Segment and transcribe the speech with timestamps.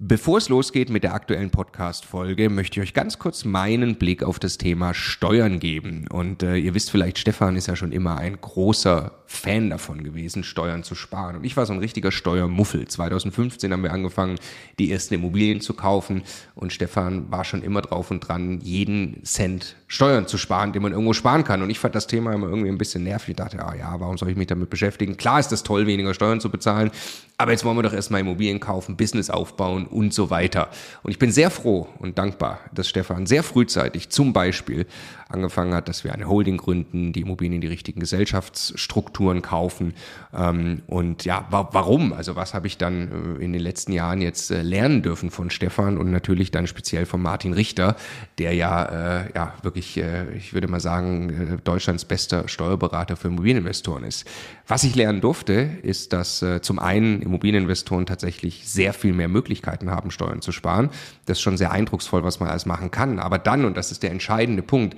[0.00, 4.38] Bevor es losgeht mit der aktuellen Podcast-Folge, möchte ich euch ganz kurz meinen Blick auf
[4.38, 6.06] das Thema Steuern geben.
[6.08, 10.44] Und äh, ihr wisst vielleicht, Stefan ist ja schon immer ein großer Fan davon gewesen,
[10.44, 11.34] Steuern zu sparen.
[11.34, 12.86] Und ich war so ein richtiger Steuermuffel.
[12.86, 14.38] 2015 haben wir angefangen,
[14.78, 16.22] die ersten Immobilien zu kaufen.
[16.54, 20.92] Und Stefan war schon immer drauf und dran, jeden Cent Steuern zu sparen, den man
[20.92, 21.60] irgendwo sparen kann.
[21.60, 23.30] Und ich fand das Thema immer irgendwie ein bisschen nervig.
[23.30, 25.16] Ich dachte, ah ja, warum soll ich mich damit beschäftigen?
[25.16, 26.92] Klar ist es toll, weniger Steuern zu bezahlen.
[27.40, 30.70] Aber jetzt wollen wir doch erstmal Immobilien kaufen, Business aufbauen und so weiter.
[31.04, 34.86] Und ich bin sehr froh und dankbar, dass Stefan sehr frühzeitig zum Beispiel
[35.28, 39.94] angefangen hat, dass wir eine Holding gründen, die Immobilien in die richtigen Gesellschaftsstrukturen kaufen.
[40.34, 42.12] Ähm, und ja, wa warum?
[42.12, 45.50] Also was habe ich dann äh, in den letzten Jahren jetzt äh, lernen dürfen von
[45.50, 47.96] Stefan und natürlich dann speziell von Martin Richter,
[48.38, 50.00] der ja, äh, ja wirklich,
[50.36, 54.26] ich würde mal sagen, Deutschlands bester Steuerberater für Immobilieninvestoren ist.
[54.66, 60.10] Was ich lernen durfte, ist, dass zum einen Immobilieninvestoren tatsächlich sehr viel mehr Möglichkeiten haben,
[60.10, 60.90] Steuern zu sparen.
[61.26, 63.18] Das ist schon sehr eindrucksvoll, was man alles machen kann.
[63.18, 64.96] Aber dann, und das ist der entscheidende Punkt,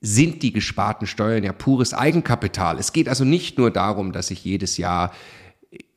[0.00, 2.78] sind die gesparten Steuern ja pures Eigenkapital.
[2.78, 5.12] Es geht also nicht nur darum, dass ich jedes Jahr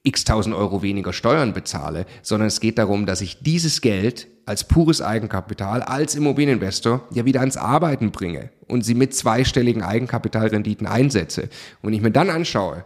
[0.03, 4.63] x tausend Euro weniger Steuern bezahle, sondern es geht darum, dass ich dieses Geld als
[4.63, 11.49] pures Eigenkapital, als Immobilieninvestor ja wieder ans Arbeiten bringe und sie mit zweistelligen Eigenkapitalrenditen einsetze.
[11.81, 12.85] Und ich mir dann anschaue,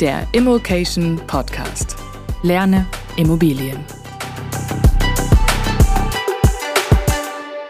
[0.00, 1.96] Der Immokation Podcast.
[2.42, 2.84] Lerne
[3.16, 3.78] Immobilien.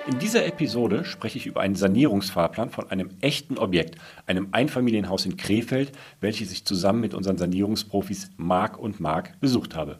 [0.06, 3.96] In dieser Episode spreche ich über einen Sanierungsfahrplan von einem echten Objekt,
[4.26, 9.98] einem Einfamilienhaus in Krefeld, welches ich zusammen mit unseren Sanierungsprofis Marc und Marc besucht habe.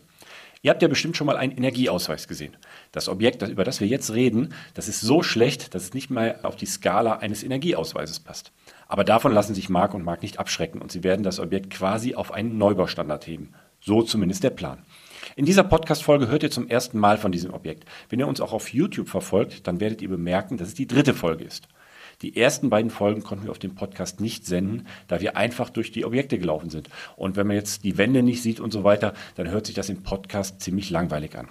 [0.64, 2.56] Ihr habt ja bestimmt schon mal einen Energieausweis gesehen.
[2.90, 6.40] Das Objekt, über das wir jetzt reden, das ist so schlecht, dass es nicht mal
[6.42, 8.50] auf die Skala eines Energieausweises passt.
[8.88, 12.14] Aber davon lassen sich Mark und Mark nicht abschrecken und sie werden das Objekt quasi
[12.14, 13.52] auf einen Neubaustandard heben.
[13.82, 14.78] So zumindest der Plan.
[15.36, 17.84] In dieser Podcast-Folge hört ihr zum ersten Mal von diesem Objekt.
[18.08, 21.12] Wenn ihr uns auch auf YouTube verfolgt, dann werdet ihr bemerken, dass es die dritte
[21.12, 21.68] Folge ist.
[22.22, 25.92] Die ersten beiden Folgen konnten wir auf dem Podcast nicht senden, da wir einfach durch
[25.92, 26.88] die Objekte gelaufen sind.
[27.16, 29.88] Und wenn man jetzt die Wände nicht sieht und so weiter, dann hört sich das
[29.88, 31.48] im Podcast ziemlich langweilig an.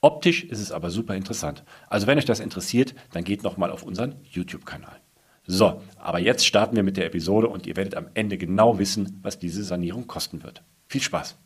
[0.00, 1.64] Optisch ist es aber super interessant.
[1.88, 5.00] Also wenn euch das interessiert, dann geht nochmal auf unseren YouTube-Kanal.
[5.46, 9.18] So, aber jetzt starten wir mit der Episode und ihr werdet am Ende genau wissen,
[9.22, 10.62] was diese Sanierung kosten wird.
[10.86, 11.36] Viel Spaß!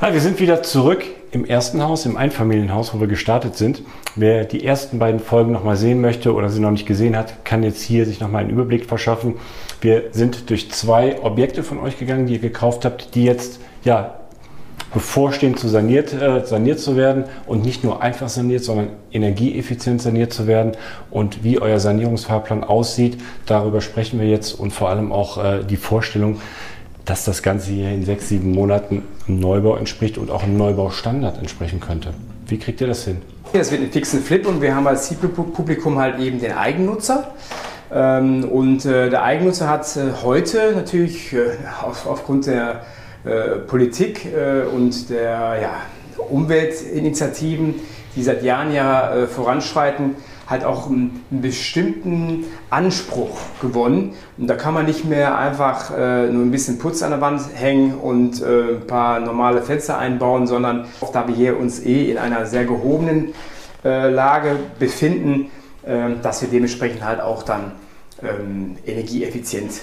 [0.00, 3.82] Hi, wir sind wieder zurück im ersten Haus, im Einfamilienhaus, wo wir gestartet sind.
[4.16, 7.62] Wer die ersten beiden Folgen nochmal sehen möchte oder sie noch nicht gesehen hat, kann
[7.62, 9.36] jetzt hier sich nochmal einen Überblick verschaffen.
[9.80, 14.16] Wir sind durch zwei Objekte von euch gegangen, die ihr gekauft habt, die jetzt ja
[14.92, 20.32] bevorstehen zu saniert, äh, saniert zu werden und nicht nur einfach saniert, sondern energieeffizient saniert
[20.32, 20.72] zu werden
[21.12, 23.18] und wie euer Sanierungsfahrplan aussieht.
[23.46, 26.40] Darüber sprechen wir jetzt und vor allem auch äh, die Vorstellung,
[27.04, 31.38] dass das Ganze hier in sechs, sieben Monaten einem Neubau entspricht und auch einem Neubaustandard
[31.38, 32.14] entsprechen könnte.
[32.46, 33.22] Wie kriegt ihr das hin?
[33.52, 37.32] Es wird ein fixen Flip und wir haben als Zielpublikum halt eben den Eigennutzer.
[37.92, 41.52] Ähm, und äh, der Eigennutzer hat äh, heute natürlich äh,
[41.82, 42.82] aufgrund der
[43.68, 44.28] Politik
[44.76, 45.56] und der
[46.28, 47.76] Umweltinitiativen,
[48.14, 54.14] die seit Jahren ja voranschreiten, halt auch einen, einen, bestimmten Anspruch gewonnen.
[54.36, 57.42] Und da kann man nicht mehr einfach äh, nur ein bisschen Putz an der Wand
[57.54, 62.10] hängen und äh, ein paar normale Fenster einbauen, sondern auch da wir hier uns eh
[62.10, 63.34] in einer sehr gehobenen
[63.84, 65.50] äh, Lage befinden,
[66.22, 67.72] dass wir dementsprechend halt auch dann
[68.22, 69.82] ähm, energieeffizient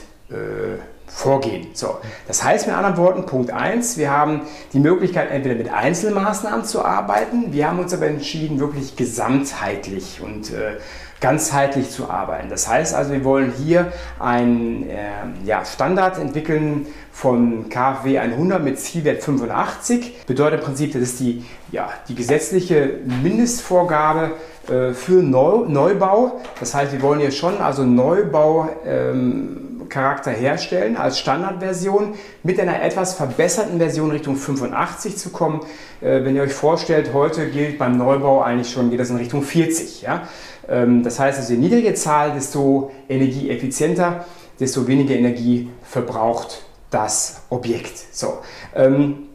[1.14, 1.68] vorgehen.
[1.74, 1.98] So,
[2.28, 4.42] das heißt mit anderen Worten, Punkt 1, wir haben
[4.74, 10.52] die Möglichkeit, entweder mit Einzelmaßnahmen zu arbeiten, wir haben uns aber entschieden, wirklich gesamtheitlich und
[10.52, 10.78] äh,
[11.20, 12.50] ganzheitlich zu arbeiten.
[12.50, 14.98] Das heißt also, wir wollen hier einen äh,
[15.46, 20.26] ja, Standard entwickeln von KfW 100 mit Zielwert 85.
[20.26, 24.32] Bedeutet im Prinzip, das ist die, ja, die gesetzliche Mindestvorgabe
[24.68, 26.42] äh, für Neu Neubau.
[26.60, 32.82] Das heißt, wir wollen hier schon also Neubau ähm, Charakter herstellen als Standardversion mit einer
[32.82, 35.60] etwas verbesserten Version Richtung 85 zu kommen.
[36.02, 39.44] Äh, wenn ihr euch vorstellt, heute gilt beim Neubau eigentlich schon, geht das in Richtung
[39.44, 40.02] 40.
[40.02, 40.24] Ja?
[40.68, 44.26] Ähm, das heißt, also je niedrige Zahl, desto energieeffizienter,
[44.60, 47.94] desto weniger Energie verbraucht das Objekt.
[48.12, 48.40] So.
[48.76, 49.28] Ähm,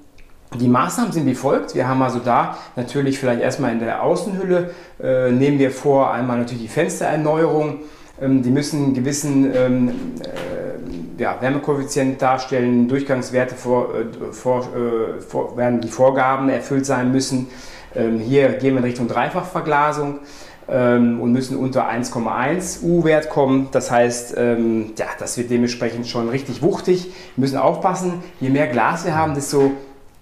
[0.54, 1.74] die Maßnahmen sind wie folgt.
[1.74, 4.70] Wir haben also da natürlich vielleicht erstmal in der Außenhülle,
[5.02, 7.80] äh, nehmen wir vor, einmal natürlich die Fenstererneuerung,
[8.20, 9.88] die müssen einen gewissen ähm,
[10.22, 17.12] äh, ja, Wärmekoeffizient darstellen, Durchgangswerte vor, äh, vor, äh, vor, werden die Vorgaben erfüllt sein
[17.12, 17.48] müssen.
[17.94, 20.20] Ähm, hier gehen wir in Richtung Dreifachverglasung
[20.68, 23.68] ähm, und müssen unter 1,1 U-Wert kommen.
[23.72, 27.06] Das heißt, ähm, ja, das wird dementsprechend schon richtig wuchtig.
[27.36, 29.72] Wir müssen aufpassen, je mehr Glas wir haben, desto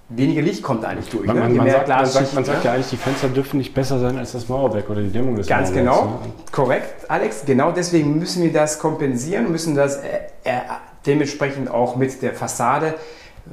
[0.08, 1.26] weniger Licht kommt eigentlich durch.
[1.26, 1.42] Man, ne?
[1.42, 4.18] man, man, sagt, man, sagt, man sagt, ja eigentlich, die Fenster dürfen nicht besser sein
[4.18, 5.98] als das Mauerwerk oder die Dämmung des Ganz Mauerwerks.
[5.98, 6.32] genau, ne?
[6.52, 7.44] korrekt, Alex.
[7.46, 10.60] Genau deswegen müssen wir das kompensieren, müssen das äh, äh,
[11.06, 12.94] dementsprechend auch mit der Fassade,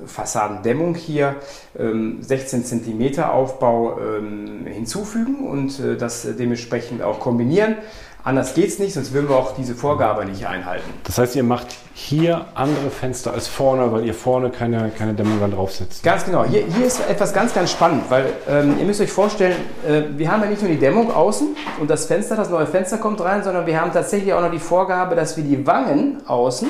[0.06, 1.36] Fassadendämmung hier,
[1.78, 7.76] ähm, 16 cm Aufbau ähm, hinzufügen und äh, das dementsprechend auch kombinieren.
[8.24, 10.88] Anders geht es nicht, sonst würden wir auch diese Vorgabe nicht einhalten.
[11.06, 15.40] Das heißt, ihr macht hier andere Fenster als vorne, weil ihr vorne keine, keine Dämmung
[15.40, 16.04] dann draufsetzt.
[16.04, 16.46] Ganz genau.
[16.46, 19.56] Hier, hier ist etwas ganz, ganz spannend, weil ähm, ihr müsst euch vorstellen,
[19.88, 23.00] äh, wir haben ja nicht nur die Dämmung außen und das Fenster, das neue Fenster
[23.00, 26.70] kommt rein, sondern wir haben tatsächlich auch noch die Vorgabe, dass wir die Wangen außen,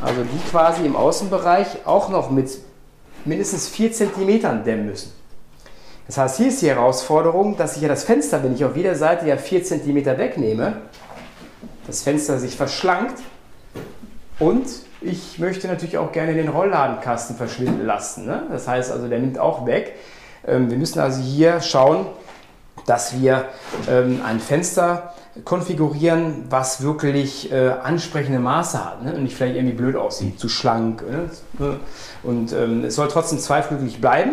[0.00, 2.58] also die quasi im Außenbereich, auch noch mit
[3.26, 5.12] mindestens 4 cm dämmen müssen.
[6.06, 8.94] Das heißt, hier ist die Herausforderung, dass ich ja das Fenster, wenn ich auf jeder
[8.94, 10.76] Seite ja 4 cm wegnehme,
[11.86, 13.22] das Fenster sich verschlankt
[14.38, 14.66] und
[15.00, 18.26] ich möchte natürlich auch gerne den Rollladenkasten verschwinden lassen.
[18.26, 18.44] Ne?
[18.50, 19.94] Das heißt also, der nimmt auch weg.
[20.46, 22.06] Ähm, wir müssen also hier schauen,
[22.86, 23.46] dass wir
[23.88, 25.14] ähm, ein Fenster
[25.44, 29.14] konfigurieren, was wirklich äh, ansprechende Maße hat ne?
[29.14, 31.02] und nicht vielleicht irgendwie blöd aussieht, zu schlank.
[31.58, 31.78] Ne?
[32.22, 34.32] Und ähm, es soll trotzdem zweiflügelig bleiben.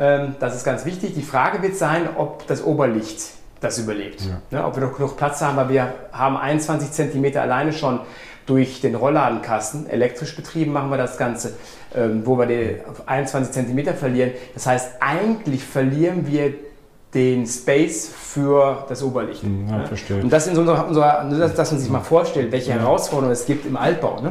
[0.00, 1.14] Ähm, das ist ganz wichtig.
[1.14, 3.20] Die Frage wird sein, ob das Oberlicht
[3.60, 4.22] das überlebt.
[4.22, 4.40] Ja.
[4.50, 8.00] Ne, ob wir noch genug Platz haben, weil wir haben 21 cm alleine schon
[8.46, 11.56] durch den Rollladenkasten, elektrisch betrieben machen wir das Ganze,
[11.94, 14.32] ähm, wo wir die 21 cm verlieren.
[14.54, 16.54] Das heißt, eigentlich verlieren wir
[17.14, 19.42] den Space für das Oberlicht.
[19.42, 20.22] Hm, ja, verstehe.
[20.22, 23.76] Und das in unserer, unserer dass man sich mal vorstellt, welche Herausforderungen es gibt im
[23.76, 24.20] Altbau.
[24.20, 24.30] Ne?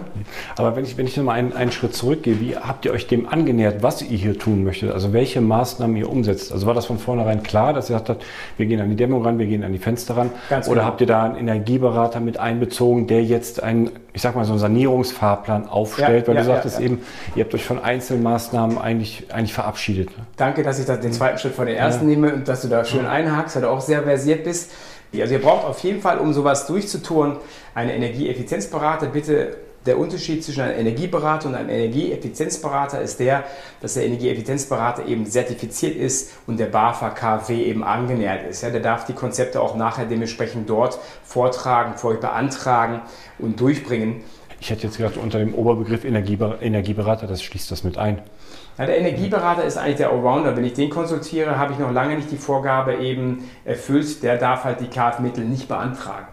[0.55, 3.27] Aber wenn ich, wenn ich nochmal einen, einen Schritt zurückgehe, wie habt ihr euch dem
[3.27, 4.93] angenähert, was ihr hier tun möchtet?
[4.93, 6.53] Also welche Maßnahmen ihr umsetzt?
[6.53, 9.25] Also war das von vornherein klar, dass ihr gesagt habt, wir gehen an die Dämmung
[9.25, 10.29] ran, wir gehen an die Fenster ran?
[10.49, 10.87] Ganz Oder genau.
[10.87, 14.59] habt ihr da einen Energieberater mit einbezogen, der jetzt einen, ich sag mal, so einen
[14.59, 16.21] Sanierungsfahrplan aufstellt?
[16.21, 17.01] Ja, weil ja, du sagtest ja, eben,
[17.35, 20.17] ihr habt euch von Einzelmaßnahmen eigentlich, eigentlich verabschiedet.
[20.17, 20.23] Ne?
[20.37, 22.85] Danke, dass ich da den zweiten Schritt von der ersten nehme und dass du da
[22.85, 24.71] schön einhakst, weil du auch sehr versiert bist.
[25.13, 27.37] Also ihr braucht auf jeden Fall, um sowas durchzutun,
[27.73, 29.07] einen Energieeffizienzberater.
[29.07, 33.45] Bitte der Unterschied zwischen einem Energieberater und einem Energieeffizienzberater ist der,
[33.81, 38.61] dass der Energieeffizienzberater eben zertifiziert ist und der BAFA KW eben angenähert ist.
[38.61, 43.01] Ja, der darf die Konzepte auch nachher dementsprechend dort vortragen, vor euch beantragen
[43.39, 44.23] und durchbringen.
[44.59, 48.21] Ich hätte jetzt gedacht, unter dem Oberbegriff Energieberater, das schließt das mit ein.
[48.79, 50.55] Ja, der Energieberater ist eigentlich der Allrounder.
[50.55, 54.23] Wenn ich den konsultiere, habe ich noch lange nicht die Vorgabe eben erfüllt.
[54.23, 56.27] Der darf halt die KfW-Mittel nicht beantragen.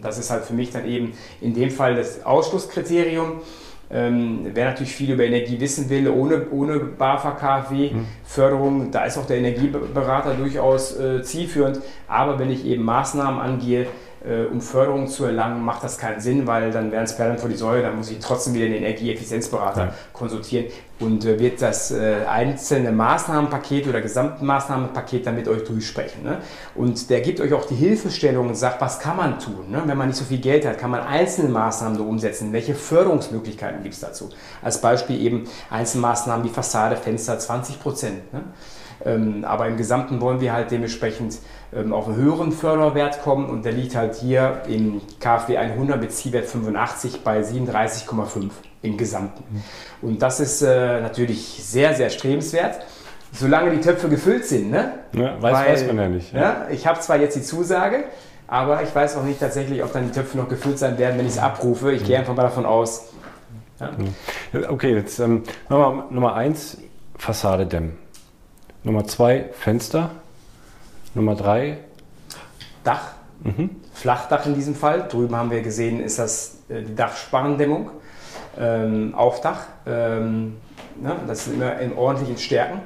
[0.00, 3.40] Das ist halt für mich dann eben in dem Fall das Ausschlusskriterium.
[3.88, 9.36] Ähm, wer natürlich viel über Energie wissen will, ohne, ohne BAFA-KfW-Förderung, da ist auch der
[9.36, 11.82] Energieberater durchaus äh, zielführend.
[12.08, 13.86] Aber wenn ich eben Maßnahmen angehe,
[14.24, 17.48] äh, um Förderung zu erlangen, macht das keinen Sinn, weil dann wären es Perlen vor
[17.48, 19.94] die Säule, dann muss ich trotzdem wieder den Energieeffizienzberater ja.
[20.12, 20.66] konsultieren
[21.00, 26.22] und äh, wird das äh, einzelne Maßnahmenpaket oder Gesamtmaßnahmenpaket dann mit euch durchsprechen.
[26.22, 26.38] Ne?
[26.74, 29.70] Und der gibt euch auch die Hilfestellung und sagt, was kann man tun?
[29.70, 29.82] Ne?
[29.86, 32.52] Wenn man nicht so viel Geld hat, kann man einzelne Maßnahmen so umsetzen.
[32.52, 34.30] Welche Förderungsmöglichkeiten gibt es dazu?
[34.62, 38.32] Als Beispiel eben Einzelmaßnahmen wie Fassade, Fenster 20 Prozent.
[38.32, 38.42] Ne?
[39.04, 41.38] Ähm, aber im Gesamten wollen wir halt dementsprechend
[41.74, 46.12] ähm, auf einen höheren Förderwert kommen und der liegt halt hier im KfW 100 mit
[46.12, 48.50] Zielwert 85 bei 37,5
[48.82, 49.42] im Gesamten.
[49.50, 50.08] Mhm.
[50.08, 52.80] Und das ist äh, natürlich sehr, sehr strebenswert.
[53.32, 54.92] Solange die Töpfe gefüllt sind, ne?
[55.12, 56.32] Ja, weiß, Weil, weiß man ja nicht.
[56.34, 56.40] Ja.
[56.40, 58.04] ja ich habe zwar jetzt die Zusage,
[58.46, 61.24] aber ich weiß auch nicht tatsächlich, ob dann die Töpfe noch gefüllt sein werden, wenn
[61.24, 61.92] ich es abrufe.
[61.92, 63.08] Ich gehe einfach mal davon aus.
[63.80, 64.68] Ja.
[64.68, 66.76] Okay, jetzt ähm, Nummer, Nummer eins,
[67.16, 68.01] Fassade dämmen.
[68.84, 70.10] Nummer zwei, Fenster.
[71.14, 71.78] Nummer drei,
[72.82, 73.12] Dach.
[73.94, 75.06] Flachdach in diesem Fall.
[75.08, 77.90] Drüben haben wir gesehen, ist das äh, die Dachsparrendämmung.
[78.58, 79.66] Ähm, Aufdach.
[79.86, 80.56] Ähm,
[81.00, 82.80] ne, das ist immer in ordentlichen Stärken.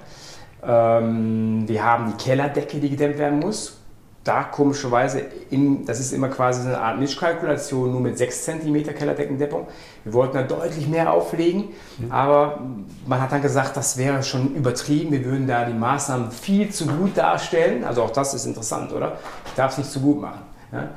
[0.62, 3.78] Ähm, wir haben die Kellerdecke, die gedämmt werden muss.
[4.26, 8.82] Da komischerweise, in, das ist immer quasi so eine Art Mischkalkulation, nur mit 6 cm
[8.94, 9.68] Kellerdeckendeckung.
[10.02, 11.68] Wir wollten da deutlich mehr auflegen,
[12.10, 12.60] aber
[13.06, 15.12] man hat dann gesagt, das wäre schon übertrieben.
[15.12, 17.84] Wir würden da die Maßnahmen viel zu gut darstellen.
[17.84, 19.18] Also auch das ist interessant, oder?
[19.46, 20.40] Ich darf es nicht zu gut machen.
[20.72, 20.88] Ja?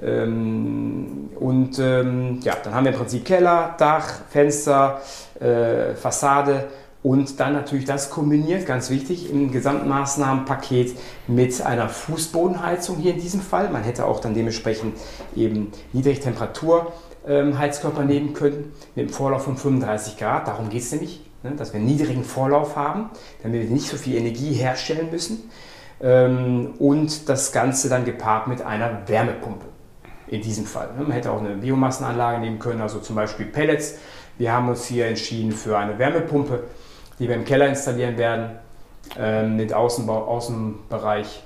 [0.00, 5.00] Ähm, und ähm, ja, dann haben wir im Prinzip Keller, Dach, Fenster,
[5.40, 6.66] äh, Fassade
[7.06, 10.96] und dann natürlich das kombiniert, ganz wichtig, im Gesamtmaßnahmenpaket
[11.28, 13.70] mit einer Fußbodenheizung hier in diesem Fall.
[13.70, 14.96] Man hätte auch dann dementsprechend
[15.36, 20.48] eben Niedrigtemperatur-Heizkörper nehmen können mit einem Vorlauf von 35 Grad.
[20.48, 23.10] Darum geht es nämlich, ne, dass wir einen niedrigen Vorlauf haben,
[23.44, 25.48] damit wir nicht so viel Energie herstellen müssen.
[26.02, 29.66] Ähm, und das Ganze dann gepaart mit einer Wärmepumpe.
[30.26, 30.88] In diesem Fall.
[30.98, 31.04] Ne.
[31.04, 33.94] Man hätte auch eine Biomassenanlage nehmen können, also zum Beispiel Pellets.
[34.38, 36.64] Wir haben uns hier entschieden für eine Wärmepumpe
[37.18, 38.50] die wir im Keller installieren werden,
[39.18, 41.42] ähm, mit Außenbau, Außenbereich.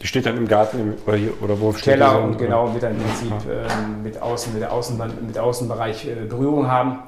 [0.00, 2.82] Die steht dann im Garten im, oder, hier, oder wo steht Keller und genau mit
[2.82, 6.98] im Prinzip ähm, mit, Außen, mit, der Außen, mit Außenbereich äh, Berührung haben.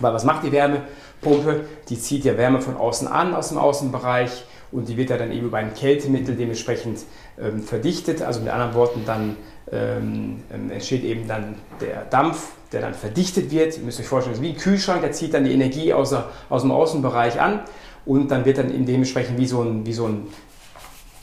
[0.00, 1.60] Weil was macht die Wärmepumpe?
[1.88, 5.30] Die zieht ja Wärme von außen an aus dem Außenbereich und die wird ja dann
[5.32, 7.00] eben über ein Kältemittel dementsprechend
[7.40, 8.20] ähm, verdichtet.
[8.20, 9.36] Also mit anderen Worten, dann
[9.72, 13.76] ähm, ähm, entsteht eben dann der Dampf, der dann verdichtet wird.
[13.76, 16.10] Ihr müsst euch vorstellen, das ist wie ein Kühlschrank, der zieht dann die Energie aus,
[16.10, 17.60] der, aus dem Außenbereich an
[18.04, 20.28] und dann wird dann eben dementsprechend wie so ein, wie so ein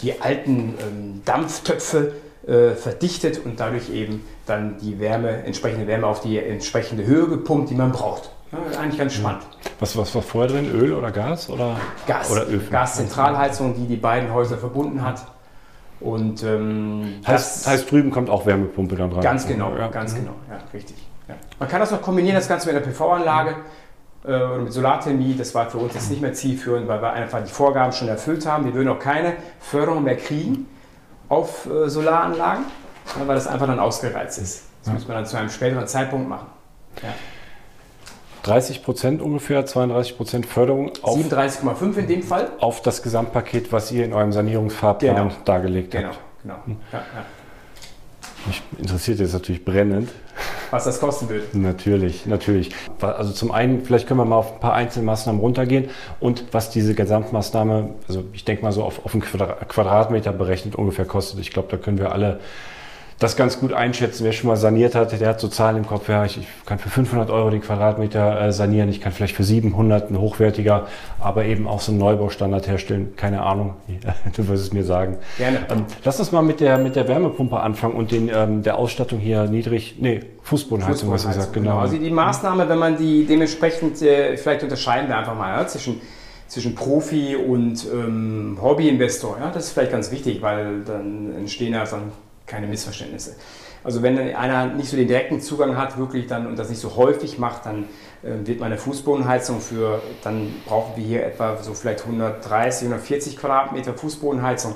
[0.02, 2.14] die alten ähm, Dampftöpfe
[2.46, 7.70] äh, verdichtet und dadurch eben dann die Wärme, entsprechende Wärme auf die entsprechende Höhe gepumpt,
[7.70, 8.32] die man braucht.
[8.52, 9.44] Ja, eigentlich ganz spannend.
[9.80, 10.70] Was, was war vorher drin?
[10.72, 11.50] Öl oder Gas?
[11.50, 12.30] Oder, Gas.
[12.30, 12.60] Oder Öl?
[12.70, 15.26] Gaszentralheizung, die die beiden Häuser verbunden hat.
[16.04, 19.22] Und ähm, Heißt, heißt, drüben kommt auch Wärmepumpe dann rein?
[19.22, 19.88] Ganz genau, ja.
[19.88, 20.98] ganz genau, ja, richtig.
[21.28, 21.36] Ja.
[21.60, 23.56] Man kann das noch kombinieren, das Ganze mit einer PV-Anlage
[24.26, 25.36] äh, oder mit Solarthermie.
[25.38, 28.46] Das war für uns jetzt nicht mehr zielführend, weil wir einfach die Vorgaben schon erfüllt
[28.46, 28.66] haben.
[28.66, 30.68] Wir würden auch keine Förderung mehr kriegen
[31.30, 32.66] auf äh, Solaranlagen,
[33.26, 34.66] weil das einfach dann ausgereizt ist.
[34.82, 34.94] Das ja.
[34.94, 36.48] muss man dann zu einem späteren Zeitpunkt machen.
[37.02, 37.10] Ja.
[38.44, 40.90] 30 Prozent ungefähr, 32 Prozent Förderung.
[41.04, 42.52] 37,5 in dem Fall.
[42.60, 45.32] Auf das Gesamtpaket, was ihr in eurem Sanierungsfahrplan genau.
[45.46, 46.20] dargelegt genau, habt.
[46.44, 46.78] Genau, genau.
[46.92, 47.26] Ja, ja.
[48.46, 50.10] Mich interessiert jetzt natürlich brennend.
[50.70, 51.46] Was das kosten würde.
[51.54, 52.72] Natürlich, natürlich.
[53.00, 56.96] Also zum einen, vielleicht können wir mal auf ein paar Einzelmaßnahmen runtergehen und was diese
[56.96, 61.40] Gesamtmaßnahme, also ich denke mal so auf, auf einen Quadratmeter berechnet ungefähr kostet.
[61.40, 62.42] Ich glaube, da können wir alle
[63.20, 64.24] das ganz gut einschätzen.
[64.24, 66.10] Wer schon mal saniert hat, der hat so Zahlen im Kopf.
[66.10, 68.90] Ja, ich, ich kann für 500 Euro den Quadratmeter äh, sanieren.
[68.90, 70.88] Ich kann vielleicht für 700 ein hochwertiger,
[71.20, 73.14] aber eben auch so einen Neubaustandard herstellen.
[73.16, 73.76] Keine Ahnung.
[74.36, 75.18] du wirst es mir sagen.
[75.38, 75.60] Gerne.
[75.70, 79.20] Ähm, lass uns mal mit der, mit der Wärmepumpe anfangen und den, ähm, der Ausstattung
[79.20, 81.72] hier niedrig, nee, Fußbodenheizung, was gesagt, genau.
[81.72, 81.82] genau.
[81.82, 86.02] Also die Maßnahme, wenn man die dementsprechend, äh, vielleicht unterscheiden wir einfach mal ja, zwischen
[86.54, 89.38] zwischen Profi und ähm, Hobbyinvestor.
[89.40, 89.50] Ja?
[89.52, 92.12] Das ist vielleicht ganz wichtig, weil dann entstehen ja dann
[92.54, 93.36] keine Missverständnisse.
[93.84, 96.96] Also wenn einer nicht so den direkten Zugang hat, wirklich dann und das nicht so
[96.96, 97.86] häufig macht, dann
[98.22, 103.94] äh, wird meine Fußbodenheizung für, dann brauchen wir hier etwa so vielleicht 130, 140 Quadratmeter
[103.94, 104.76] Fußbodenheizung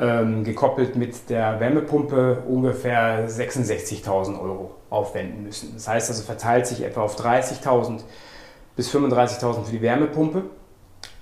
[0.00, 5.74] ähm, gekoppelt mit der Wärmepumpe ungefähr 66.000 Euro aufwenden müssen.
[5.74, 8.00] Das heißt also verteilt sich etwa auf 30.000
[8.74, 10.44] bis 35.000 für die Wärmepumpe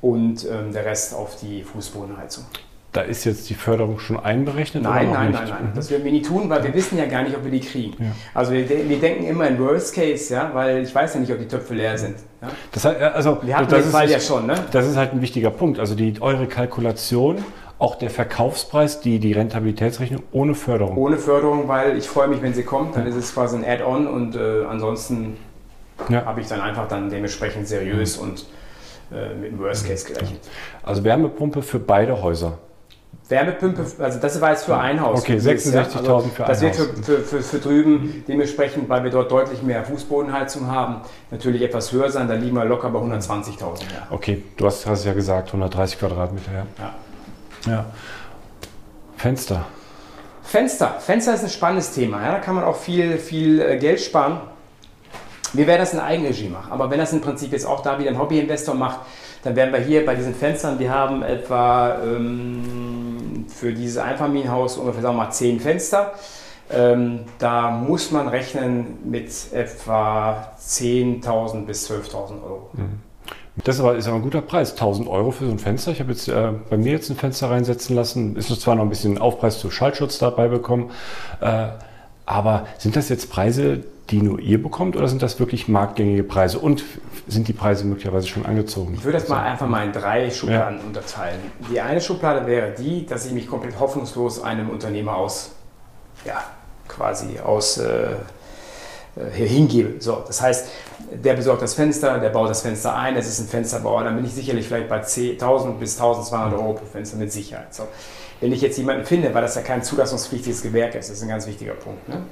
[0.00, 2.44] und ähm, der Rest auf die Fußbodenheizung.
[2.92, 4.82] Da ist jetzt die Förderung schon einberechnet?
[4.82, 5.72] Nein, nein, nein, nein.
[5.76, 8.02] Das werden wir nie tun, weil wir wissen ja gar nicht, ob wir die kriegen.
[8.02, 8.10] Ja.
[8.34, 11.38] Also wir, wir, denken immer in Worst Case, ja, weil ich weiß ja nicht, ob
[11.38, 12.16] die Töpfe leer sind.
[12.42, 12.48] Ja?
[12.72, 14.46] Das heißt, also, wir hatten das den Fall ja schon.
[14.46, 14.54] Ne?
[14.72, 15.78] Das ist halt ein wichtiger Punkt.
[15.78, 17.44] Also die, eure Kalkulation,
[17.78, 20.96] auch der Verkaufspreis, die, die Rentabilitätsrechnung ohne Förderung.
[20.96, 22.96] Ohne Förderung, weil ich freue mich, wenn sie kommt.
[22.96, 25.36] Dann ist es quasi ein Add-on und äh, ansonsten
[26.08, 26.24] ja.
[26.24, 28.30] habe ich dann einfach dann dementsprechend seriös mhm.
[28.30, 28.46] und
[29.12, 30.40] äh, mit dem Worst Case gerechnet.
[30.82, 32.58] Also Wärmepumpe für beide Häuser.
[33.30, 35.20] Wärmepumpe, also das war jetzt für ein Haus.
[35.20, 39.10] Okay, 66.000 also für ein Das wird für, für, für, für, drüben dementsprechend, weil wir
[39.10, 42.28] dort deutlich mehr Fußbodenheizung haben, natürlich etwas höher sein.
[42.28, 43.60] Da liegen wir locker bei 120.000.
[43.60, 44.06] Ja.
[44.10, 46.50] Okay, du hast, hast ja gesagt, 130 Quadratmeter.
[46.52, 46.66] Ja.
[47.66, 47.72] ja.
[47.72, 47.84] ja.
[49.16, 49.64] Fenster.
[50.42, 50.96] Fenster.
[50.98, 52.20] Fenster ist ein spannendes Thema.
[52.22, 52.32] Ja.
[52.32, 54.40] Da kann man auch viel, viel äh, Geld sparen.
[55.52, 56.72] Wir werden das in Eigenregie machen.
[56.72, 59.00] Aber wenn das im Prinzip jetzt auch da wieder ein Hobbyinvestor macht,
[59.42, 63.09] dann werden wir hier bei diesen Fenstern, wir haben etwa ähm,
[63.52, 66.12] für dieses Einfamilienhaus ungefähr sagen wir mal 10 Fenster.
[66.72, 72.70] Ähm, da muss man rechnen mit etwa 10.000 bis 12.000 Euro.
[72.74, 73.00] Mhm.
[73.64, 74.72] Das ist aber, ist aber ein guter Preis.
[74.72, 75.90] 1000 Euro für so ein Fenster.
[75.90, 78.36] Ich habe jetzt äh, bei mir jetzt ein Fenster reinsetzen lassen.
[78.36, 80.90] Ist zwar noch ein bisschen Aufpreis zu Schallschutz dabei bekommen.
[81.40, 81.68] Äh,
[82.26, 86.58] aber sind das jetzt Preise, die nur ihr bekommt oder sind das wirklich marktgängige Preise?
[86.58, 86.84] Und
[87.28, 88.94] sind die Preise möglicherweise schon angezogen?
[88.94, 90.84] Ich würde das mal einfach mal in drei Schubladen ja.
[90.84, 91.40] unterteilen.
[91.70, 95.52] Die eine Schublade wäre die, dass ich mich komplett hoffnungslos einem Unternehmer aus,
[96.24, 96.42] ja,
[96.88, 98.12] quasi aus äh,
[99.16, 100.00] äh hingebe.
[100.00, 100.68] So, das heißt,
[101.12, 104.24] der besorgt das Fenster, der baut das Fenster ein, es ist ein Fensterbauer, dann bin
[104.24, 107.74] ich sicherlich vielleicht bei 10.000 bis 1.200 Euro pro Fenster mit Sicherheit.
[107.74, 107.84] So.
[108.40, 111.28] Wenn ich jetzt jemanden finde, weil das ja kein zulassungspflichtiges Gewerk ist, das ist ein
[111.28, 112.08] ganz wichtiger Punkt.
[112.08, 112.22] Ne?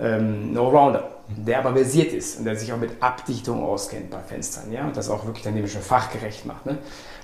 [0.00, 4.20] ähm, ein Allrounder, der aber versiert ist und der sich auch mit Abdichtung auskennt bei
[4.20, 6.66] Fenstern, ja, und das auch wirklich dann nämlich schon fachgerecht macht.
[6.66, 6.78] Ne?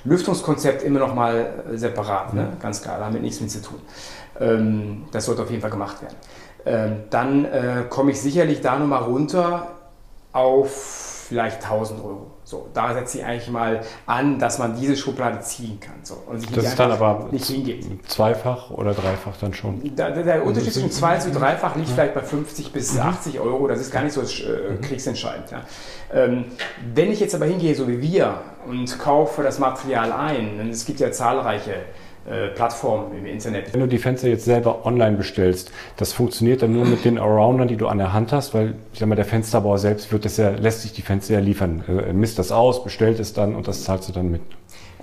[0.05, 2.57] Lüftungskonzept immer noch mal äh, separat, ne?
[2.61, 3.81] ganz klar, damit nichts mit zu tun.
[4.39, 6.17] Ähm, das sollte auf jeden Fall gemacht werden.
[6.67, 9.73] Ähm, dann äh, komme ich sicherlich da nochmal runter
[10.33, 12.34] auf vielleicht 1000 Euro.
[12.55, 15.97] So, da setze ich eigentlich mal an, dass man diese Schublade ziehen kann.
[16.05, 17.85] So, und sich das ist dann aber nicht hingeht.
[18.09, 19.83] zweifach oder dreifach dann schon?
[19.97, 21.95] Da, der, der Unterschied zwischen zwei zu dreifach liegt ja.
[21.95, 23.01] vielleicht bei 50 bis mhm.
[23.01, 23.67] 80 Euro.
[23.67, 24.81] Das ist gar nicht so äh, mhm.
[24.83, 25.51] kriegsentscheidend.
[25.51, 25.63] Ja.
[26.13, 26.45] Ähm,
[26.95, 30.85] wenn ich jetzt aber hingehe, so wie wir, und kaufe das Material ein, und es
[30.85, 31.75] gibt ja zahlreiche
[32.55, 33.73] Plattformen im Internet.
[33.73, 37.69] Wenn du die Fenster jetzt selber online bestellst, das funktioniert dann nur mit den Aroundern,
[37.69, 40.37] die du an der Hand hast, weil ich sag mal, der Fensterbauer selbst wird das
[40.39, 41.85] ja, lässt sich die Fenster ja liefern.
[41.87, 44.41] Er misst das aus, bestellt es dann und das zahlst du dann mit.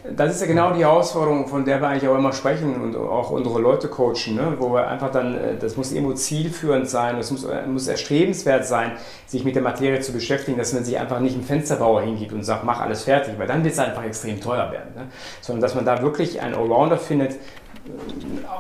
[0.04, 3.30] Das ist ja genau die Herausforderung, von der wir eigentlich auch immer sprechen und auch
[3.30, 4.56] unsere Leute coachen, ne?
[4.58, 8.66] wo wir einfach dann, äh, das muss immer zielführend sein, es muss, äh, muss erstrebenswert
[8.66, 8.94] sein,
[9.28, 12.44] sich mit der Materie zu beschäftigen, dass man sich einfach nicht einen Fensterbauer hingibt und
[12.44, 14.96] sagt, mach alles fertig, weil dann wird es einfach extrem teuer werden.
[14.96, 15.04] Ne?
[15.40, 17.38] Sondern dass man da wirklich einen Allrounder findet, äh,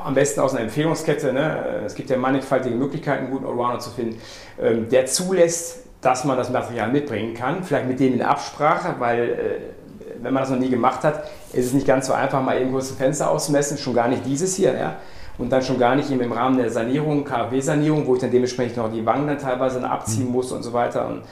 [0.06, 1.34] am besten aus einer Empfehlungskette.
[1.34, 1.82] Ne?
[1.86, 4.22] Es gibt ja mannigfaltige Möglichkeiten, einen guten Allrounder zu finden,
[4.62, 9.74] ähm, der zulässt, dass man das Material mitbringen kann, vielleicht mit denen in Absprache, weil
[10.22, 11.24] wenn man das noch nie gemacht hat,
[11.54, 14.26] ist es nicht ganz so einfach, mal eben kurz ein Fenster auszumessen, schon gar nicht
[14.26, 14.96] dieses hier, ja.
[15.38, 18.92] Und dann schon gar nicht im Rahmen der Sanierung, KfW-Sanierung, wo ich dann dementsprechend noch
[18.92, 20.34] die Wangen dann teilweise abziehen mhm.
[20.34, 21.08] muss und so weiter.
[21.08, 21.24] Und,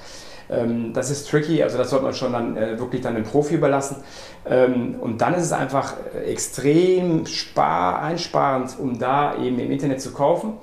[0.49, 3.55] ähm, das ist tricky, also das sollte man schon dann äh, wirklich dann dem Profi
[3.55, 3.97] überlassen.
[4.45, 10.01] Ähm, und dann ist es einfach äh, extrem spar einsparend, um da eben im Internet
[10.01, 10.53] zu kaufen,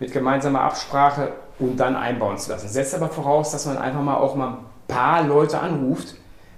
[0.00, 2.68] mit gemeinsamer Absprache und dann einbauen zu lassen.
[2.68, 4.56] Setzt aber voraus, dass man einfach mal auch mal ein
[4.88, 6.14] paar Leute anruft,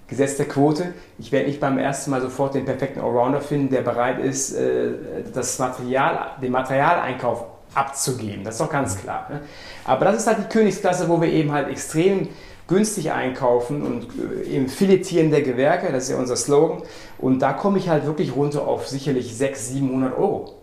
[0.09, 0.94] Gesetz der Quote.
[1.18, 4.92] Ich werde nicht beim ersten Mal sofort den perfekten Allrounder finden, der bereit ist, äh,
[5.33, 7.44] das Material, den Materialeinkauf
[7.75, 8.42] abzugeben.
[8.42, 9.27] Das ist doch ganz klar.
[9.31, 9.40] Ne?
[9.85, 12.29] Aber das ist halt die Königsklasse, wo wir eben halt extrem
[12.66, 16.83] günstig einkaufen und äh, im Filetieren der Gewerke, das ist ja unser Slogan.
[17.18, 20.55] Und da komme ich halt wirklich runter auf sicherlich 600, 700 Euro.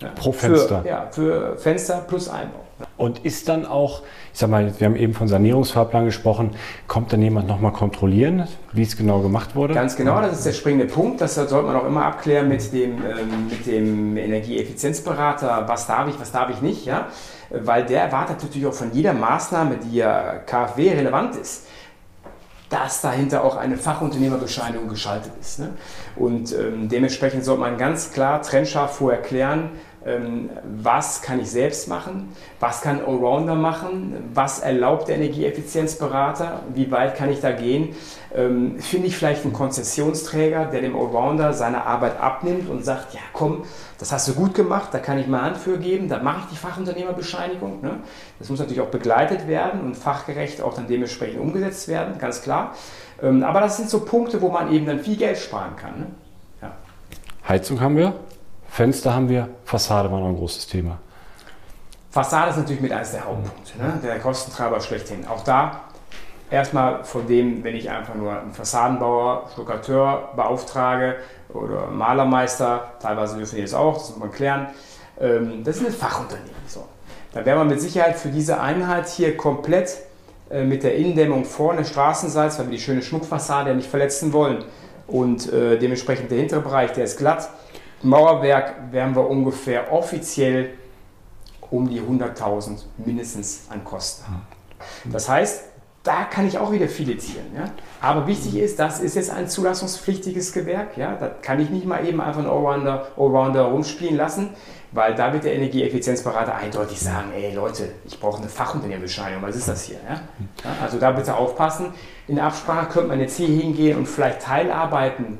[0.00, 0.82] Ja, Pro Fenster.
[0.82, 2.67] Für, ja, für Fenster plus Einbau.
[2.96, 6.50] Und ist dann auch, ich sag mal, wir haben eben von Sanierungsfahrplan gesprochen,
[6.86, 9.74] kommt dann jemand nochmal kontrollieren, wie es genau gemacht wurde?
[9.74, 11.20] Ganz genau, das ist der springende Punkt.
[11.20, 16.20] Das sollte man auch immer abklären mit dem, ähm, mit dem Energieeffizienzberater, was darf ich,
[16.20, 17.08] was darf ich nicht, ja?
[17.50, 21.66] Weil der erwartet natürlich auch von jeder Maßnahme, die ja KfW relevant ist,
[22.68, 25.58] dass dahinter auch eine Fachunternehmerbescheinigung geschaltet ist.
[25.58, 25.70] Ne?
[26.16, 29.70] Und ähm, dementsprechend sollte man ganz klar trennscharf vorher klären,
[30.82, 37.16] was kann ich selbst machen, was kann Allrounder machen, was erlaubt der Energieeffizienzberater, wie weit
[37.16, 37.94] kann ich da gehen.
[38.34, 43.20] Ähm, finde ich vielleicht einen Konzessionsträger, der dem Allrounder seine Arbeit abnimmt und sagt, ja
[43.32, 43.64] komm,
[43.98, 46.50] das hast du gut gemacht, da kann ich mal Hand für geben, da mache ich
[46.52, 47.80] die Fachunternehmerbescheinigung.
[47.82, 47.98] Ne?
[48.38, 52.74] Das muss natürlich auch begleitet werden und fachgerecht auch dann dementsprechend umgesetzt werden, ganz klar.
[53.22, 55.98] Ähm, aber das sind so Punkte, wo man eben dann viel Geld sparen kann.
[55.98, 56.06] Ne?
[56.62, 56.72] Ja.
[57.48, 58.14] Heizung haben wir.
[58.68, 60.98] Fenster haben wir, Fassade war noch ein großes Thema.
[62.10, 64.00] Fassade ist natürlich mit eines der Hauptpunkte, ne?
[64.02, 65.26] der Kostentreiber schlechthin.
[65.26, 65.80] Auch da
[66.50, 71.16] erstmal von dem, wenn ich einfach nur einen Fassadenbauer, Stuckateur beauftrage
[71.52, 74.68] oder Malermeister, teilweise dürfen die das auch, das muss man klären,
[75.20, 76.50] ähm, das ist ein Fachunternehmen.
[76.66, 76.84] So.
[77.32, 79.98] Da wäre man mit Sicherheit für diese Einheit hier komplett
[80.50, 84.64] äh, mit der Innendämmung vorne Straßensalz, weil wir die schöne Schmuckfassade ja nicht verletzen wollen
[85.06, 87.48] und äh, dementsprechend der hintere Bereich, der ist glatt,
[88.02, 90.70] Mauerwerk wären wir ungefähr offiziell
[91.70, 94.46] um die 100.000 mindestens an Kosten haben.
[95.12, 95.64] Das heißt,
[96.04, 97.46] da kann ich auch wieder filetieren.
[97.54, 97.70] Ja?
[98.00, 100.96] Aber wichtig ist, das ist jetzt ein zulassungspflichtiges Gewerk.
[100.96, 101.16] Ja?
[101.16, 104.50] Da kann ich nicht mal eben einfach einen Allrounder, Allrounder rumspielen lassen,
[104.92, 109.68] weil da wird der Energieeffizienzberater eindeutig sagen, ey Leute, ich brauche eine Fachunternehmerbescheinigung, was ist
[109.68, 109.98] das hier?
[110.08, 110.20] Ja,
[110.82, 111.92] also da bitte aufpassen.
[112.26, 115.38] In Absprache könnte man jetzt hier hingehen und vielleicht Teilarbeiten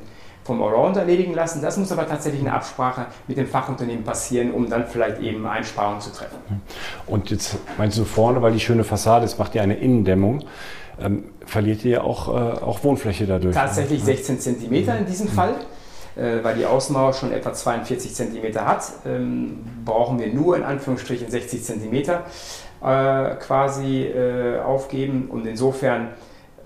[0.49, 1.61] vom Allrounder erledigen lassen.
[1.61, 6.01] Das muss aber tatsächlich in Absprache mit dem Fachunternehmen passieren, um dann vielleicht eben Einsparungen
[6.01, 6.39] zu treffen.
[7.07, 10.45] Und jetzt meinst du vorne, weil die schöne Fassade ist, macht ihr eine Innendämmung.
[11.01, 13.55] ähm, verliert ihr auch, äh, auch Wohnfläche dadurch.
[13.55, 15.55] Tatsächlich 16 Zentimeter in diesem Fall.
[16.17, 21.31] Äh, weil die Außenmauer schon etwa 42 cm hat, ähm, brauchen wir nur in Anführungsstrichen
[21.31, 26.09] 60 cm äh, quasi äh, aufgeben und insofern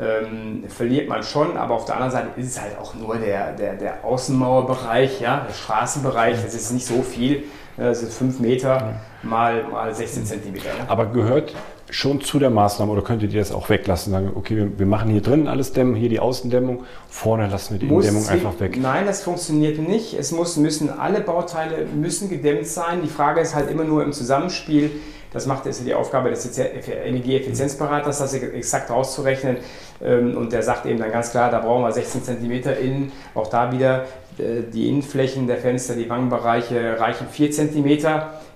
[0.02, 3.52] ähm, verliert man schon, aber auf der anderen Seite ist es halt auch nur der,
[3.52, 7.44] der, der Außenmauerbereich, ja, der Straßenbereich, das ist nicht so viel,
[7.76, 10.68] das sind 5 Meter mal, mal 16 Zentimeter.
[10.68, 10.88] Ne?
[10.88, 11.54] Aber gehört
[11.88, 14.12] schon zu der Maßnahme oder könntet ihr das auch weglassen?
[14.12, 17.78] Sagen, okay, wir, wir machen hier drin alles Dämmen, hier die Außendämmung, vorne lassen wir
[17.80, 18.78] die Muss Dämmung sie- einfach weg.
[18.80, 20.14] Nein, das funktioniert nicht.
[20.18, 23.02] Es muss, müssen alle Bauteile müssen gedämmt sein.
[23.02, 24.90] Die Frage ist halt immer nur im Zusammenspiel.
[25.32, 29.56] Das macht jetzt die Aufgabe des Energieeffizienzberaters, das exakt auszurechnen.
[30.02, 33.12] Ähm, Und der sagt eben dann ganz klar, da brauchen wir 16 cm innen.
[33.34, 34.04] Auch da wieder
[34.38, 37.98] äh, die Innenflächen der Fenster, die Wangenbereiche reichen 4 cm.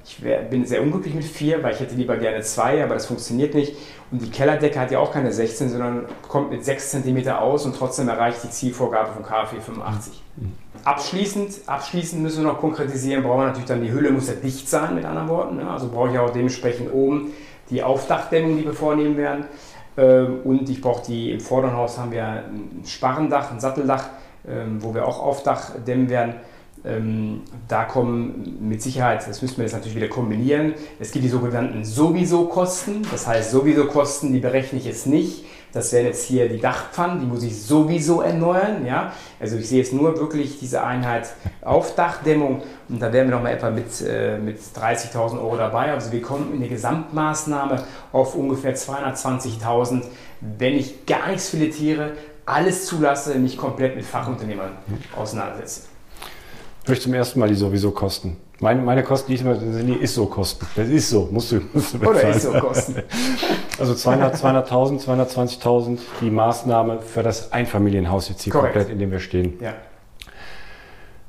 [0.09, 3.07] Ich wär, bin sehr unglücklich mit 4, weil ich hätte lieber gerne 2, aber das
[3.07, 3.77] funktioniert nicht.
[4.13, 7.75] Und die Kellerdecke hat ja auch keine 16, sondern kommt mit 6 cm aus und
[7.75, 10.23] trotzdem erreicht die Zielvorgabe von KfW 85.
[10.85, 14.69] Abschließend, abschließend müssen wir noch konkretisieren, brauchen wir natürlich dann die Hülle, muss ja dicht
[14.69, 15.59] sein, mit anderen Worten.
[15.59, 17.33] Ja, also brauche ich auch dementsprechend oben
[17.71, 19.47] die Aufdachdämmung, die wir vornehmen werden.
[19.97, 24.05] Ähm, Und ich brauche die, im vorderen Haus haben wir ein Sparrendach, ein Satteldach,
[24.47, 26.35] ähm, wo wir auch Aufdach dämmen werden.
[26.87, 30.75] Ähm, Da kommen mit Sicherheit, das müssen wir jetzt natürlich wieder kombinieren.
[31.01, 33.03] Es gibt die sogenannten Sowieso-Kosten.
[33.11, 35.45] Das heißt, Sowieso-Kosten, die berechne ich jetzt nicht.
[35.73, 38.87] Das wären jetzt hier die Dachpfannen, die muss ich sowieso erneuern.
[38.87, 39.13] Ja?
[39.39, 43.71] Also ich sehe jetzt nur wirklich diese Einheit Aufdachdämmung und da wären wir nochmal etwa
[43.71, 45.93] mit, äh, mit 30.000 Euro dabei.
[45.93, 50.05] Also wir kommen in der Gesamtmaßnahme auf ungefähr 220.000,
[50.41, 52.13] wenn ich gar nichts filetiere,
[52.47, 54.71] alles zulasse, mich komplett mit Fachunternehmern
[55.15, 55.96] auseinandersetze.
[56.87, 58.37] Höre ich zum ersten Mal die sowieso Kosten.
[58.61, 60.67] Meine, meine Kosten, die ich immer, sind die ISO-Kosten.
[60.77, 62.37] Das ist so, musst du, musst du Oder bezahlen.
[62.37, 63.03] ist so Kosten.
[63.79, 68.73] Also 200, 200.000, 220.000 die Maßnahme für das Einfamilienhaus jetzt hier Korrekt.
[68.75, 69.59] komplett, in dem wir stehen.
[69.61, 69.75] Ja.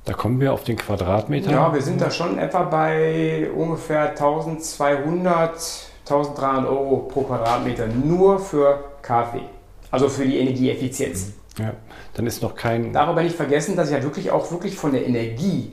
[0.06, 1.52] Da kommen wir auf den Quadratmeter.
[1.52, 5.52] Ja, wir sind da schon etwa bei ungefähr 1200,
[6.10, 9.40] 1300 Euro pro Quadratmeter nur für KfW.
[9.92, 11.34] Also für die Energieeffizienz.
[11.60, 11.74] Ja,
[12.14, 12.94] dann ist noch kein.
[12.94, 15.72] Darf aber nicht vergessen, dass ich ja wirklich auch wirklich von der Energie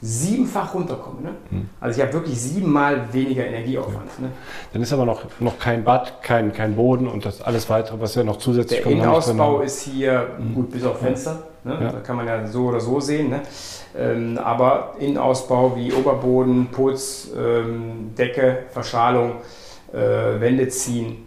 [0.00, 1.22] siebenfach runterkomme.
[1.22, 1.30] Ne?
[1.50, 1.68] Hm.
[1.80, 4.20] Also ich habe wirklich siebenmal weniger Energieaufwand.
[4.20, 4.28] Ne?
[4.72, 8.14] Dann ist aber noch, noch kein Bad, kein, kein Boden und das alles weitere, was
[8.14, 8.96] ja noch zusätzlich Der kommt.
[8.96, 11.44] nicht Innenausbau ist hier gut bis auf Fenster.
[11.64, 11.78] Ne?
[11.80, 11.92] Ja.
[11.92, 13.30] Da kann man ja so oder so sehen.
[13.30, 13.40] Ne?
[13.96, 19.36] Ähm, aber Innenausbau wie Oberboden, Putz, ähm, Decke, Verschalung,
[19.90, 19.96] äh,
[20.38, 21.23] Wände ziehen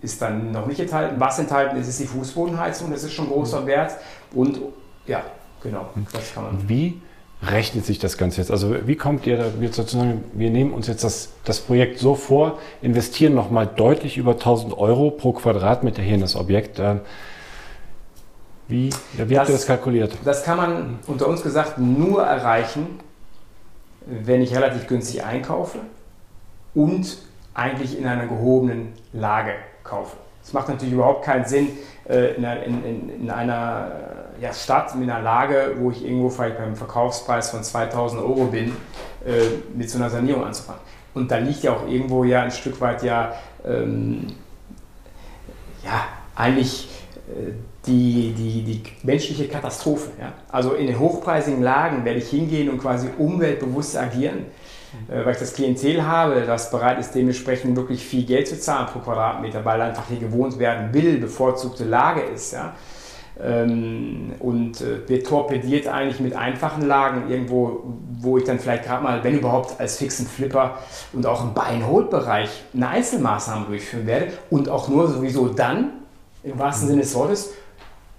[0.00, 1.16] ist dann noch nicht enthalten.
[1.18, 2.90] Was enthalten ist, ist die Fußbodenheizung.
[2.90, 3.96] Das ist schon großer Wert.
[4.32, 4.60] Und
[5.06, 5.22] ja,
[5.62, 6.68] genau, das kann man.
[6.68, 7.00] Wie
[7.42, 8.50] rechnet sich das Ganze jetzt?
[8.50, 12.14] Also wie kommt ihr da jetzt sozusagen, wir nehmen uns jetzt das, das Projekt so
[12.14, 16.78] vor, investieren nochmal deutlich über 1000 Euro pro Quadratmeter hier in das Objekt.
[16.78, 17.00] Ähm,
[18.68, 20.16] Wie, ja, wie habt ihr das kalkuliert?
[20.24, 22.98] Das kann man unter uns gesagt nur erreichen,
[24.06, 25.80] wenn ich relativ günstig einkaufe
[26.74, 27.18] und
[27.54, 30.16] eigentlich in einer gehobenen Lage kaufe.
[30.42, 31.68] Es macht natürlich überhaupt keinen Sinn,
[32.08, 33.92] äh, in einer, in, in, in einer
[34.38, 38.46] äh, ja, Stadt mit einer Lage, wo ich irgendwo vielleicht beim Verkaufspreis von 2000 Euro
[38.46, 38.76] bin,
[39.24, 40.82] äh, mit so einer Sanierung anzufangen.
[41.14, 44.26] Und da liegt ja auch irgendwo ja ein Stück weit ja, ähm,
[45.84, 46.88] ja eigentlich
[47.86, 50.10] die, die, die menschliche Katastrophe.
[50.20, 50.32] Ja?
[50.50, 54.46] Also in den hochpreisigen Lagen werde ich hingehen und quasi umweltbewusst agieren,
[55.08, 59.00] weil ich das Klientel habe, das bereit ist, dementsprechend wirklich viel Geld zu zahlen pro
[59.00, 62.52] Quadratmeter, weil einfach hier gewohnt werden will, bevorzugte Lage ist.
[62.52, 62.74] Ja?
[63.42, 67.82] Ähm, und äh, wird torpediert eigentlich mit einfachen Lagen irgendwo,
[68.20, 70.78] wo ich dann vielleicht gerade mal, wenn überhaupt, als fixen Flipper
[71.12, 75.94] und auch im Buy-and-Hold-Bereich eine Einzelmaßnahme durchführen werde und auch nur sowieso dann,
[76.44, 77.50] im wahrsten Sinne des Wortes,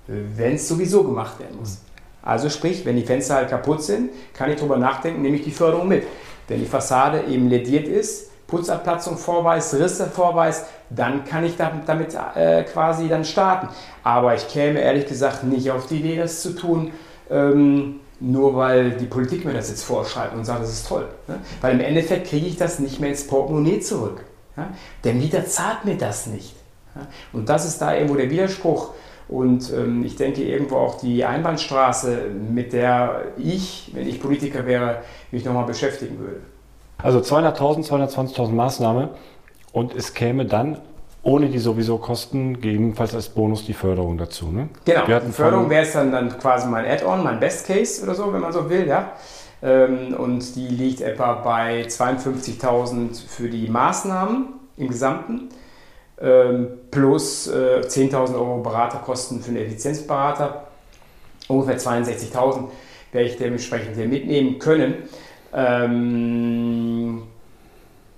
[0.08, 1.80] wenn es sowieso gemacht werden muss.
[2.22, 5.52] Also sprich, wenn die Fenster halt kaputt sind, kann ich darüber nachdenken, nehme ich die
[5.52, 6.04] Förderung mit.
[6.48, 12.16] Wenn die Fassade eben lediert ist, Putzabplatzung vorweist, Risse vorweist, dann kann ich damit, damit
[12.36, 13.70] äh, quasi dann starten.
[14.04, 16.92] Aber ich käme ehrlich gesagt nicht auf die Idee, das zu tun,
[17.30, 21.08] ähm, nur weil die Politik mir das jetzt vorschreibt und sagt, das ist toll.
[21.28, 21.40] Ne?
[21.62, 24.24] Weil im Endeffekt kriege ich das nicht mehr ins Portemonnaie zurück.
[24.56, 24.70] Ja?
[25.04, 26.56] Der Mieter zahlt mir das nicht.
[26.96, 27.08] Ja?
[27.34, 28.92] Und das ist da irgendwo der Widerspruch.
[29.28, 35.02] Und ähm, ich denke irgendwo auch die Einbahnstraße, mit der ich, wenn ich Politiker wäre,
[35.32, 36.42] mich nochmal beschäftigen würde.
[37.02, 39.10] Also 200.000, 220.000 Maßnahme
[39.72, 40.80] und es käme dann
[41.26, 44.52] ohne die sowieso Kosten gegebenenfalls als Bonus die Förderung dazu.
[44.52, 44.70] Ne?
[44.86, 48.32] Genau, die Förderung wäre es dann, dann quasi mein Add-on, mein Best Case oder so,
[48.32, 48.88] wenn man so will.
[48.88, 49.14] Ja?
[49.64, 55.50] Ähm, und die liegt etwa bei 52.000 für die Maßnahmen im Gesamten.
[56.22, 60.68] Ähm, plus äh, 10.000 Euro Beraterkosten für einen Effizienzberater.
[61.48, 62.70] Ungefähr 62.000
[63.12, 65.04] werde ich dementsprechend hier mitnehmen können.
[65.54, 67.24] Ähm,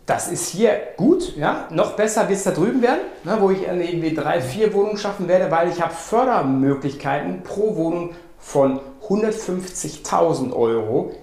[0.05, 1.67] das ist hier gut, ja.
[1.69, 5.27] Noch besser wird es da drüben werden, ne, wo ich irgendwie drei, vier Wohnungen schaffen
[5.27, 11.13] werde, weil ich habe Fördermöglichkeiten pro Wohnung von 150.000 Euro,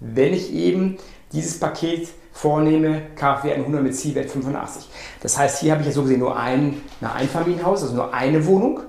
[0.00, 0.98] wenn ich eben
[1.32, 4.88] dieses Paket vornehme, KfW 100 mit Zielwert 85.
[5.20, 8.44] Das heißt, hier habe ich ja so gesehen nur ein, ein Einfamilienhaus, also nur eine
[8.46, 8.80] Wohnung.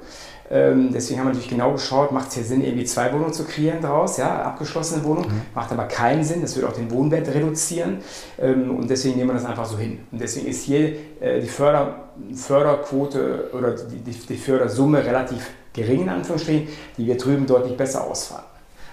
[0.49, 3.43] Ähm, deswegen haben wir natürlich genau geschaut, macht es hier Sinn, irgendwie zwei Wohnungen zu
[3.45, 5.29] kreieren daraus, ja, abgeschlossene Wohnungen.
[5.29, 5.41] Mhm.
[5.55, 7.99] Macht aber keinen Sinn, das würde auch den Wohnwert reduzieren.
[8.39, 9.99] Ähm, und deswegen nehmen wir das einfach so hin.
[10.11, 11.95] Und deswegen ist hier äh, die Förder,
[12.35, 18.03] Förderquote oder die, die, die Fördersumme relativ gering in Anführungsstrichen, die wir drüben deutlich besser
[18.03, 18.45] ausfallen.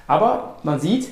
[0.06, 1.08] Aber man sieht,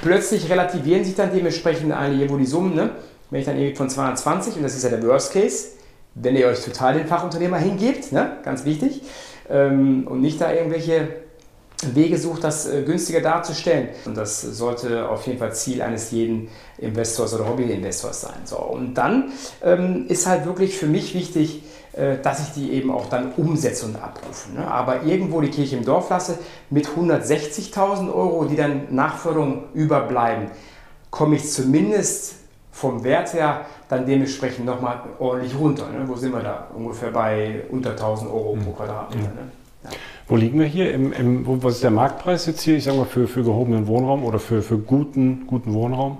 [0.00, 2.90] plötzlich relativieren sich dann dementsprechend einige, wo die Summen, ne?
[3.30, 5.68] wenn ich dann irgendwie von 220, und das ist ja der Worst Case,
[6.14, 8.38] wenn ihr euch total den Fachunternehmer hingebt, ne?
[8.44, 9.02] ganz wichtig,
[9.50, 11.08] ähm, und nicht da irgendwelche
[11.94, 13.88] Wege sucht, das äh, günstiger darzustellen.
[14.04, 18.42] Und das sollte auf jeden Fall Ziel eines jeden Investors oder Hobbyinvestors sein.
[18.44, 21.62] So, und dann ähm, ist halt wirklich für mich wichtig,
[22.22, 24.52] dass ich die eben auch dann umsetze und abrufe.
[24.54, 24.66] Ne?
[24.66, 26.38] Aber irgendwo die Kirche im Dorf lasse
[26.70, 30.46] mit 160.000 Euro, die dann Nachförderung überbleiben,
[31.10, 32.36] komme ich zumindest
[32.70, 35.90] vom Wert her dann dementsprechend nochmal ordentlich runter.
[35.90, 36.08] Ne?
[36.08, 36.68] Wo sind wir da?
[36.74, 39.28] Ungefähr bei unter 1000 Euro pro Quadratmeter.
[39.28, 39.50] Ne?
[39.84, 39.90] Ja.
[40.28, 40.94] Wo liegen wir hier?
[40.94, 44.24] Im, im, was ist der Marktpreis jetzt hier, ich sage mal, für, für gehobenen Wohnraum
[44.24, 46.18] oder für, für guten, guten Wohnraum?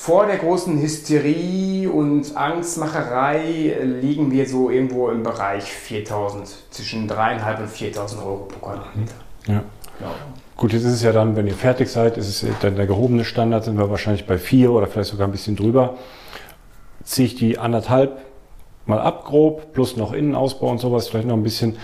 [0.00, 7.58] Vor der großen Hysterie und Angstmacherei liegen wir so irgendwo im Bereich 4000, zwischen 3.500
[7.58, 9.14] und 4.000 Euro pro Quadratmeter.
[9.48, 9.54] Ja.
[9.54, 10.14] ja.
[10.56, 13.24] Gut, jetzt ist es ja dann, wenn ihr fertig seid, ist es dann der gehobene
[13.24, 15.96] Standard, sind wir wahrscheinlich bei 4 oder vielleicht sogar ein bisschen drüber.
[17.02, 18.20] Ziehe ich die anderthalb
[18.86, 21.76] mal ab grob, plus noch Innenausbau und sowas, vielleicht noch ein bisschen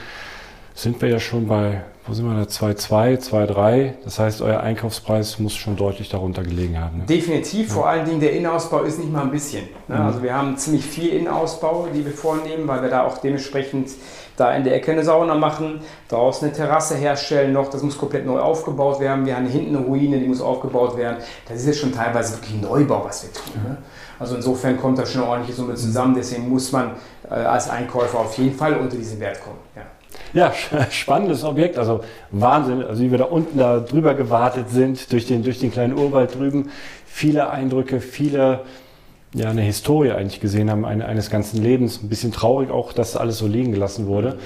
[0.73, 3.93] sind wir ja schon bei, wo sind wir da, 2,2, 2,3.
[4.05, 6.99] Das heißt, euer Einkaufspreis muss schon deutlich darunter gelegen haben.
[6.99, 7.05] Ne?
[7.05, 7.75] Definitiv, ja.
[7.75, 9.65] vor allen Dingen der Innenausbau ist nicht mal ein bisschen.
[9.89, 9.97] Ne?
[9.97, 10.03] Mhm.
[10.03, 13.91] Also wir haben ziemlich viel Innenausbau, die wir vornehmen, weil wir da auch dementsprechend
[14.37, 18.27] da in der Ecke eine Sauna machen, draußen eine Terrasse herstellen noch, das muss komplett
[18.27, 19.25] neu aufgebaut werden.
[19.25, 21.19] Wir haben hinten eine Ruine, die muss aufgebaut werden.
[21.49, 23.63] Das ist jetzt schon teilweise wirklich Neubau, was wir tun.
[23.65, 23.79] Ne?
[24.19, 26.15] Also insofern kommt da schon eine ordentliche Summe zusammen.
[26.15, 26.93] Deswegen muss man
[27.31, 29.59] äh, als Einkäufer auf jeden Fall unter diesen Wert kommen.
[29.77, 29.83] Ja.
[30.33, 30.53] Ja,
[30.91, 32.01] spannendes Objekt, also
[32.31, 35.97] Wahnsinn, also wie wir da unten da drüber gewartet sind, durch den, durch den kleinen
[35.97, 36.71] Urwald drüben.
[37.07, 38.61] Viele Eindrücke, viele,
[39.33, 42.03] ja, eine Historie eigentlich gesehen haben, eine, eines ganzen Lebens.
[42.03, 44.39] Ein bisschen traurig auch, dass alles so liegen gelassen wurde.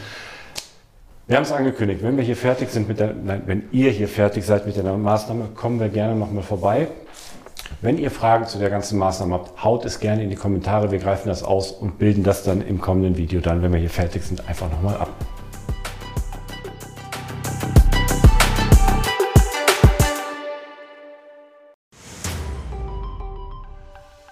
[1.26, 4.09] Wir haben es angekündigt, wenn wir hier fertig sind mit der, nein, wenn ihr hier
[4.09, 6.88] fertig seid mit der Maßnahme, kommen wir gerne nochmal vorbei.
[7.83, 10.90] Wenn ihr Fragen zu der ganzen Maßnahme habt, haut es gerne in die Kommentare.
[10.90, 13.90] Wir greifen das aus und bilden das dann im kommenden Video dann, wenn wir hier
[13.90, 15.11] fertig sind, einfach nochmal ab.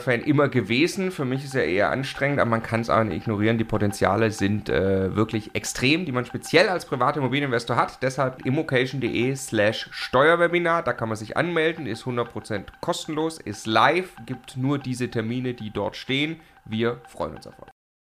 [0.00, 1.10] Steuerfan immer gewesen.
[1.10, 3.58] Für mich ist ja eher anstrengend, aber man kann es auch nicht ignorieren.
[3.58, 8.02] Die Potenziale sind äh, wirklich extrem, die man speziell als privater Immobilieninvestor hat.
[8.02, 10.82] Deshalb immocation.de slash Steuerwebinar.
[10.82, 15.70] Da kann man sich anmelden, ist 100% kostenlos, ist live, gibt nur diese Termine, die
[15.70, 16.40] dort stehen.
[16.64, 17.75] Wir freuen uns auf euch.